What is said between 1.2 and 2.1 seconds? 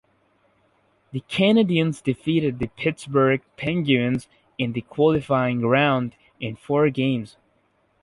Canadiens